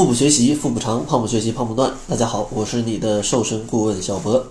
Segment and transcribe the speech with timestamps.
[0.00, 1.92] 腹部学习，腹部长；胖不学习，胖不断。
[2.08, 4.42] 大家好，我是你的瘦身顾问小博。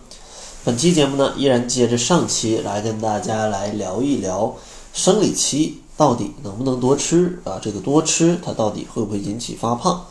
[0.63, 4.55] 本期节目呢，依然接着上期来跟大家来聊一聊
[4.93, 7.59] 生理期到底能不能多吃啊？
[7.59, 10.05] 这个多吃它到底会不会引起发胖？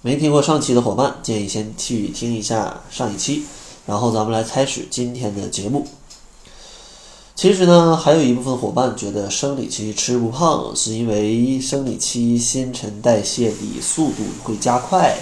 [0.00, 3.42] 没听过上期的伙伴，建议先去听一下上一期，
[3.86, 5.88] 然后咱们来开始今天的节目。
[7.36, 15.16] 其实呢，还有一部分伙伴觉得生理期吃不胖，是因为生理期新陈代谢的速度会加快，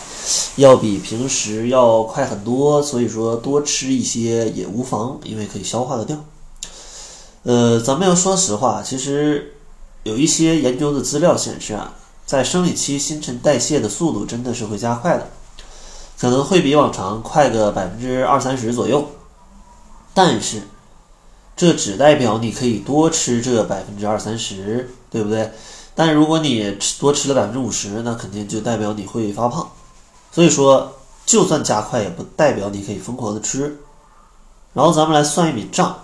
[0.57, 6.23] 要比平时要快很多，所以说多吃一些也无妨，因为可以消化得掉。
[7.45, 9.55] 呃，咱们要说实话，其实
[10.03, 11.95] 有一些研究的资料显示啊，
[12.27, 15.29] 在生理期新陈代谢的速度真的是会加快的，
[16.21, 19.07] 可能会比往常快个百分之二三十左右，
[20.13, 20.61] 但是。
[21.63, 25.49] 这只代表你可以多吃这百分之二三十，对不对？
[25.95, 29.71] 但如果你吃多吃了百分之五十，那肯定就代表你会发胖。
[30.33, 30.93] 所以说，
[31.25, 33.79] 就算加快，也不代表你可以疯狂的吃。
[34.75, 35.97] 然后咱们来算一笔账：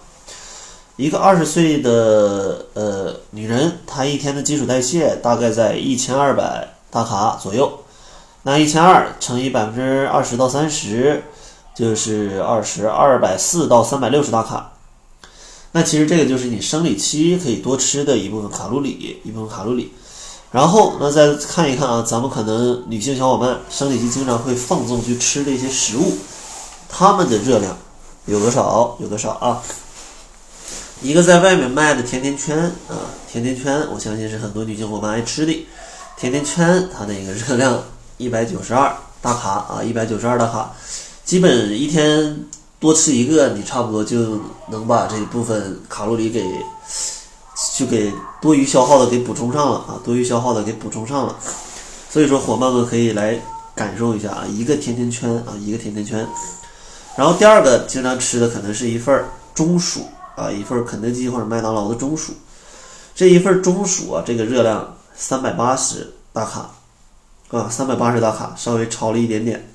[0.94, 7.80] 一个二十岁的呃女人，她一天的基础代谢大概在一千二百大卡左右。
[8.44, 11.24] 那一千二乘以百分之二十到三十，
[11.74, 14.74] 就是二十二百四到三百六十大卡。
[15.72, 19.92] 那其实这个就是你生理期可以多吃的一部分卡路里，一部分卡路里。
[20.50, 26.16] 然后那再看一看啊，咱们可能女性小伙伴生理期经常会放纵去吃的一些食物，
[26.88, 27.76] 它们的热量
[28.24, 28.96] 有多少？
[28.98, 29.62] 有多少啊？
[31.02, 32.56] 一个在外面卖的甜甜圈
[32.88, 35.66] 啊，甜甜圈，我相信是很多女性伙伴爱吃的。
[36.16, 37.84] 甜甜圈它的一个热量
[38.16, 40.74] 一百九十二大卡啊，一百九十二大卡，
[41.26, 42.46] 基本一天。
[42.80, 44.40] 多吃一个，你差不多就
[44.70, 46.44] 能把这一部分卡路里给
[47.76, 51.36] 就给多余消耗的给补充上了啊，多余消耗的给补充上了。
[52.08, 53.38] 所以说，伙伴们可以来
[53.74, 56.26] 感受一下啊，一个甜甜圈啊，一个甜甜圈。
[57.16, 60.06] 然后第二个经常吃的可能是一份中薯
[60.36, 62.32] 啊，一份肯德基或者麦当劳的中薯。
[63.14, 66.70] 这一份中薯啊，这个热量三百八十大卡
[67.50, 69.68] 啊，三百八十大卡，稍微超了一点点。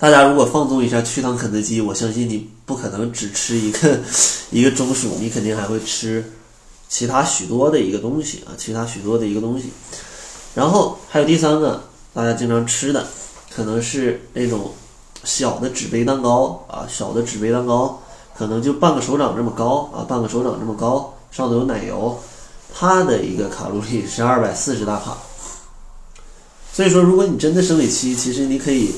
[0.00, 4.00] 大家如果放纵一下去趟肯德基，我相信你不可能只吃一个
[4.50, 6.24] 一个中薯，你肯定还会吃
[6.88, 9.70] 其他许多的一个东西啊，其他许多的一个东西。
[10.54, 11.84] 然后还有第三个，
[12.14, 13.06] 大家经常吃的
[13.54, 14.72] 可能是那种
[15.22, 18.00] 小的纸杯蛋糕啊，小的纸杯蛋糕
[18.34, 22.18] 可能就半个手掌这么高啊，半个手掌这么高，上头有奶油，
[22.74, 25.18] 它的一个卡路里是二百四十大卡。
[26.72, 28.94] 所以说，如果你真的生理期，其实你可以。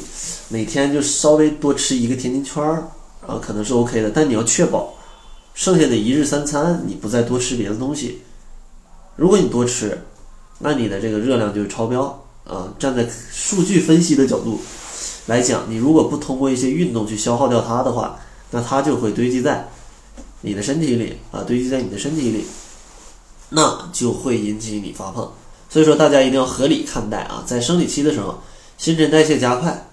[0.52, 2.86] 每天就稍微多吃一个甜甜圈儿，
[3.26, 4.92] 啊，可能是 OK 的，但你要确保
[5.54, 8.20] 剩下的一日三餐你不再多吃别的东西。
[9.16, 9.98] 如果你多吃，
[10.58, 12.68] 那你的这个热量就超标啊。
[12.78, 14.60] 站在数据分析的角度
[15.24, 18.20] 来讲，你如果不通过一些运动去消耗掉它的话，
[18.50, 19.66] 那它就会堆积在
[20.42, 22.44] 你的身体里啊，堆积在你的身体里，
[23.48, 25.32] 那就会引起你发胖。
[25.70, 28.38] 所以说，大家一定要合理看待啊，在生理期的时候，
[28.76, 29.88] 新陈代谢加快。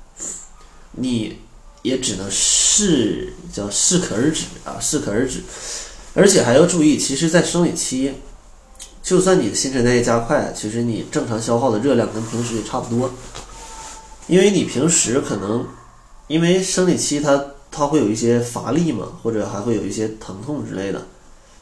[0.94, 1.38] 你
[1.82, 5.42] 也只能适叫适可而止啊，适可而止，
[6.14, 8.14] 而且还要注意，其实，在生理期，
[9.02, 13.12] 就算你的新陈代谢加快，其实你正常消耗的热量跟平时也差不多，
[14.28, 15.66] 因为你平时可能
[16.28, 21.08] 因为生理期它它会有一些乏力嘛，或者还会有一些疼痛之类的，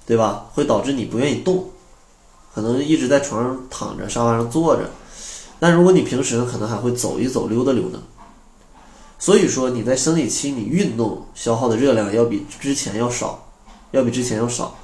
[0.06, 0.48] 对吧？
[0.54, 1.70] 会导致你不愿意动，
[2.56, 4.90] 可能一直在床上躺着，沙发上坐着，
[5.60, 8.00] 但如果你平时呢，可能还会走一走，溜达溜达。
[9.20, 13.48] 所以说你在生理期你运动消耗的热量要比之前要少，
[13.92, 14.76] 要比之前要少。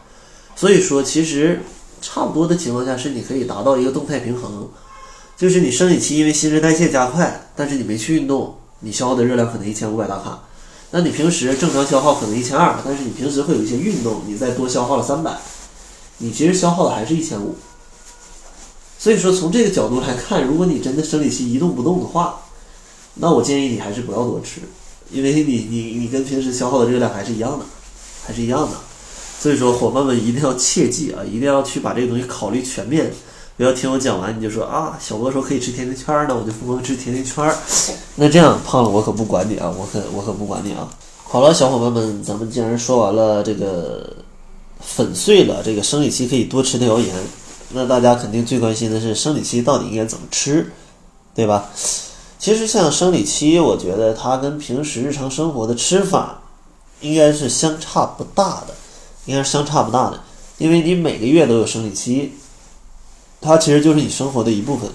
[0.55, 1.61] 所以说其实
[2.01, 4.67] 差不多的情况下是你可以达到一个动态平衡，
[5.37, 10.43] 就是你生理期因为新陈代谢加快，但是你没去运动，你消耗的热量可能一千五百大卡。
[10.91, 15.35] 那你平时正常消耗可能一千二，但是你平时会有一些运动，你再多消耗了三百，
[16.19, 17.55] 你其实消耗的还是一千五。
[18.99, 22.39] 所以说从这个角度来看，如果你真的生理期一动不动的话，
[23.15, 24.61] 那我建议你还是不要多吃，
[25.11, 27.65] 因为你你你跟平时消耗的热量还是一样的，
[28.25, 28.77] 还是一样的。
[29.39, 33.11] 所以说，伙伴们一定要切记啊，一定要去把这个东西考虑全面，
[33.57, 37.55] 不要听我讲完你就说啊，小波说可以吃甜甜圈儿，那我就疯狂吃甜甜圈儿。
[38.15, 40.89] 那这样胖了我可不管你啊，我可我可不管你啊。
[41.23, 44.15] 好了，小伙伴们，咱们既然说完了这个
[44.79, 47.13] 粉碎了这个生理期可以多吃的谣言，
[47.73, 50.71] 那大家肯定最关心的是生理期到底应该怎么吃，
[51.35, 51.69] 对吧？
[52.43, 56.41] 其实像生理期，我觉得它跟平时日常生活的吃法
[56.99, 58.75] 应该是相差不大的，
[59.23, 60.21] 应该是相差不大的，
[60.57, 62.33] 因为你每个月都有生理期，
[63.39, 64.91] 它其实就是你生活的一部分。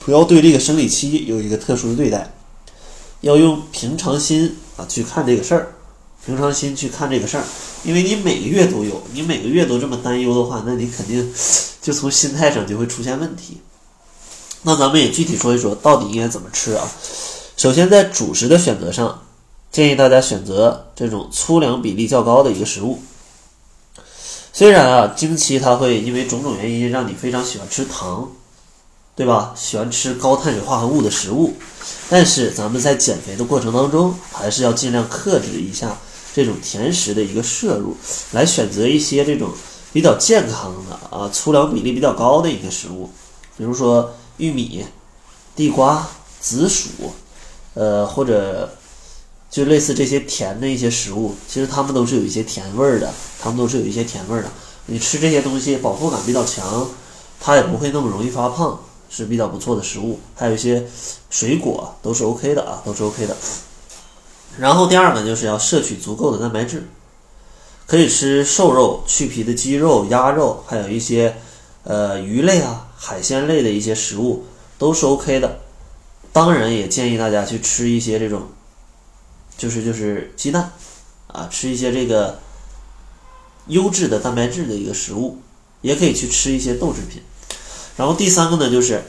[0.00, 2.34] 不要对这个生理期有一个特殊的对待，
[3.22, 5.72] 要用平常心啊去看这个事儿，
[6.26, 7.44] 平常心去看这个事儿，
[7.82, 11.32] 因为你每个月都有，你每个月都这么担忧的话，那你肯定
[11.80, 13.56] 就从心态上就会出现问题。
[14.62, 16.88] 那咱们也具体说一说，到底应该怎么吃啊？
[17.56, 19.22] 首先在主食的选择上，
[19.70, 23.00] 建议大家选择这种粗粮比例较高的一个食物。
[24.52, 28.28] 虽然啊，经期它会因为种种原因让你非常喜欢吃糖，
[29.14, 29.54] 对吧？
[29.56, 31.54] 喜欢吃高碳水化合物的食物，
[32.08, 35.96] 但是咱们在减肥的过程当中，还是要尽量克制一下
[36.34, 37.96] 这种甜食的一个摄入，
[38.32, 39.50] 来选择一些这种
[39.92, 43.10] 比较健康的啊粗粮比例比较高的一个食物，
[43.56, 44.84] 比如说玉米、
[45.54, 46.08] 地瓜、
[46.40, 46.88] 紫薯，
[47.74, 48.72] 呃或者。
[49.50, 54.48] 就类似这些甜的一些食物，其实它们都是有一些甜味儿的，它们都是有一些甜味儿的。
[54.84, 56.86] 你吃这些东西，饱腹感比较强，
[57.40, 60.20] 它也不会那么容易发胖，是比较不错的食物。
[60.34, 60.86] 还有一些
[61.30, 63.34] 水果都是 OK 的啊，都是 OK 的。
[64.58, 66.86] 然后第二个就是要摄取足够的蛋白质，
[67.86, 71.38] 可以吃瘦肉、去皮的鸡肉、鸭肉，还有一些
[71.84, 74.44] 呃鱼类啊、海鲜类的一些食物
[74.76, 75.60] 都是 OK 的。
[76.32, 78.48] 当然也建议大家去吃一些这种。
[79.56, 80.70] 就是就是鸡蛋，
[81.26, 82.38] 啊，吃一些这个
[83.66, 85.38] 优质的蛋白质的一个食物，
[85.80, 87.20] 也可以去吃一些豆制品。
[87.96, 89.02] 然后第三个呢，就是，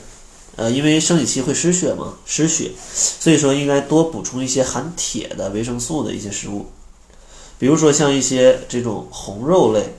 [0.56, 6.66] 呃，因为生理期会失血嘛，失血，所以说应该多补充一些含铁的维生素的一些食物，
[7.60, 9.94] 比如说像一些这种红肉类，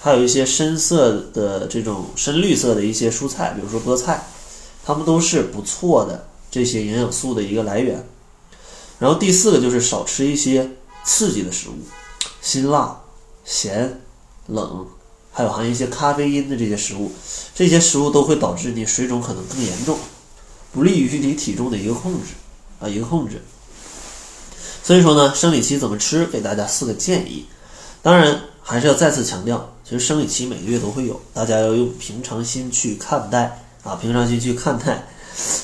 [0.00, 4.26] 还有一些深色的这种深绿色的一些蔬菜，比如说菠菜，
[4.84, 8.06] 它们都是不错的这些营养素的一个来源。
[8.98, 10.70] 然后第四个就是少吃一些
[11.04, 11.74] 刺激的食物，
[12.40, 13.00] 辛辣、
[13.44, 14.00] 咸、
[14.46, 14.86] 冷，
[15.32, 17.12] 还有含一些咖啡因的这些食物，
[17.54, 19.98] 这些食物都会导致你水肿可能更严重，
[20.72, 22.34] 不利于你体重的一个控制
[22.80, 23.42] 啊一个控制。
[24.82, 27.46] 所以说呢，生理期怎么吃，给大家四个建议。
[28.00, 35.08] 当然还是要再次强调，其实生理期每个月都会有，大家要用平常心去看待啊，平常心去看待。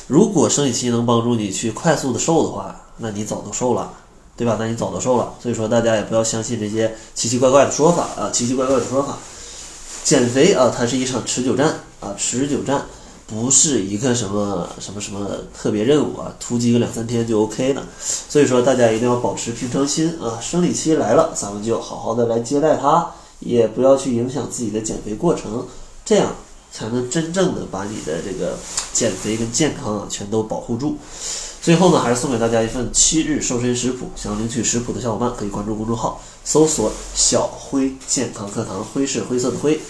[0.06, 3.92] 如果生理期能帮助你去快速的瘦的话，那你早都瘦了，
[4.34, 4.56] 对吧？
[4.58, 5.34] 那你早都瘦了。
[5.42, 9.18] 所以说，大家也不要相信这些奇奇怪怪的说法啊，奇奇怪怪的说法。
[10.04, 12.86] 减肥啊，它是一场持久战啊，持久战
[13.26, 17.82] 不是一个什么什么什么特别任务啊，突击个两三天就 OK 了。
[18.00, 20.40] 所以说，大家一定要保持平常心啊。
[20.40, 23.10] 生理期来了，咱们就好好的来接待它，
[23.40, 25.66] 也不要去影响自己的减肥过程，
[26.04, 26.34] 这样
[26.72, 28.56] 才能真正的把你的这个
[28.92, 30.96] 减肥跟健康啊全都保护住。
[31.60, 34.10] 最后呢，还是送给大家一份七日瘦身食谱。
[34.14, 39.80] 想要领取食谱的小伙伴，可以关注公众号，搜索“小辉健康课堂”，辉是灰色的灰。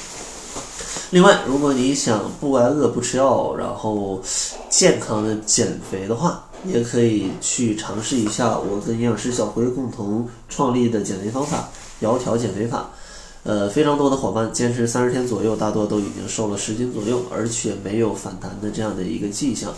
[1.11, 4.23] 另外，如果你想不挨饿、不吃药，然后
[4.71, 11.69] 健康的减肥的话，也可以去尝试一下我跟营养师小辉共同创立的减肥方法——
[12.01, 12.91] 窈窕减肥法。
[13.45, 19.73] 呃，非常多的伙伴坚持三十天左右，大多都已经瘦了十斤左右，而且没有反弹的这样的一个迹象。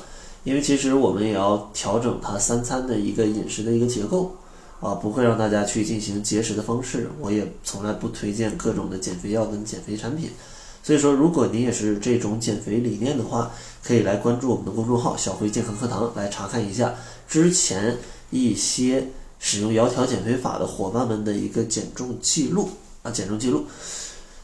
[0.45, 4.37] 因为其实我们也要调整它三餐的一个饮食的一个结构，
[4.81, 7.11] 啊，不会让大家去进行节食的方式。
[7.19, 10.31] 我也从来不推荐各种的减肥药跟减肥产品。
[10.85, 13.51] 所以说，如果您也是这种减肥理念的话，
[13.83, 16.95] 可以来关注我们的公众号“小辉健康课堂”来查看一下
[17.29, 17.99] 之前
[18.31, 19.09] 一些
[19.41, 22.69] 使用窈窕减肥法的伙伴们的一个减重记录
[23.07, 23.67] 啊，减重记录。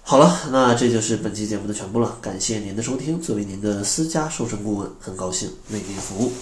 [0.05, 2.17] 好了，那这就是本期节目的全部了。
[2.21, 6.33] 感谢您的收听，作为您的私家瘦身顾问，很高兴为您服务。